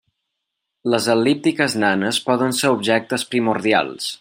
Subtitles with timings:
[0.93, 4.11] Les el·líptiques nanes poden ser objectes primordials.